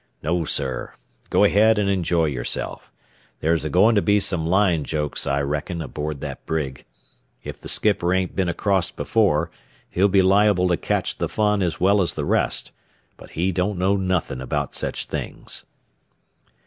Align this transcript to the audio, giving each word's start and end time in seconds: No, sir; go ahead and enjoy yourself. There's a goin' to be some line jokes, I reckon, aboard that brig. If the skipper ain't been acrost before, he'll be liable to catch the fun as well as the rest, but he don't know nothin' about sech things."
No, 0.23 0.45
sir; 0.45 0.95
go 1.29 1.43
ahead 1.43 1.77
and 1.77 1.87
enjoy 1.87 2.25
yourself. 2.25 2.91
There's 3.39 3.63
a 3.63 3.69
goin' 3.69 3.93
to 3.93 4.01
be 4.01 4.19
some 4.19 4.47
line 4.47 4.83
jokes, 4.83 5.27
I 5.27 5.41
reckon, 5.41 5.79
aboard 5.79 6.21
that 6.21 6.43
brig. 6.47 6.85
If 7.43 7.61
the 7.61 7.69
skipper 7.69 8.11
ain't 8.11 8.35
been 8.35 8.49
acrost 8.49 8.95
before, 8.95 9.51
he'll 9.91 10.07
be 10.07 10.23
liable 10.23 10.67
to 10.69 10.75
catch 10.77 11.19
the 11.19 11.29
fun 11.29 11.61
as 11.61 11.79
well 11.79 12.01
as 12.01 12.13
the 12.13 12.25
rest, 12.25 12.71
but 13.15 13.33
he 13.37 13.51
don't 13.51 13.77
know 13.77 13.95
nothin' 13.95 14.41
about 14.41 14.73
sech 14.73 14.95
things." 14.95 15.67